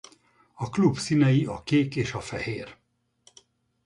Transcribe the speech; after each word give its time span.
A 0.53 0.69
klub 0.69 0.97
színei 0.97 1.45
a 1.45 1.63
kék 1.63 1.95
és 1.95 2.13
a 2.13 2.19
fehér. 2.21 2.77